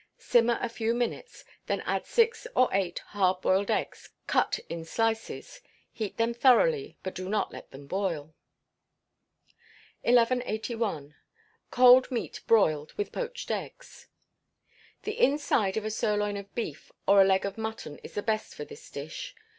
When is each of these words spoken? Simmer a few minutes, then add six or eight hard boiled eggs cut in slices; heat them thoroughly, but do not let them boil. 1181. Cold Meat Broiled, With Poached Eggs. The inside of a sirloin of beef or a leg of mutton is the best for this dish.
Simmer 0.17 0.57
a 0.63 0.67
few 0.67 0.95
minutes, 0.95 1.45
then 1.67 1.81
add 1.81 2.07
six 2.07 2.47
or 2.55 2.69
eight 2.73 2.97
hard 3.13 3.39
boiled 3.39 3.69
eggs 3.69 4.09
cut 4.25 4.59
in 4.67 4.83
slices; 4.83 5.61
heat 5.93 6.17
them 6.17 6.33
thoroughly, 6.33 6.97
but 7.03 7.13
do 7.13 7.29
not 7.29 7.51
let 7.51 7.69
them 7.69 7.85
boil. 7.85 8.33
1181. 10.01 11.13
Cold 11.69 12.09
Meat 12.09 12.41
Broiled, 12.47 12.93
With 12.93 13.11
Poached 13.11 13.51
Eggs. 13.51 14.07
The 15.03 15.19
inside 15.19 15.77
of 15.77 15.85
a 15.85 15.91
sirloin 15.91 16.35
of 16.35 16.55
beef 16.55 16.91
or 17.05 17.21
a 17.21 17.23
leg 17.23 17.45
of 17.45 17.55
mutton 17.59 17.99
is 17.99 18.15
the 18.15 18.23
best 18.23 18.55
for 18.55 18.65
this 18.65 18.89
dish. 18.89 19.35